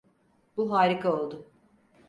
Bu 0.57 0.71
harika 0.73 1.09
oldu. 1.13 1.47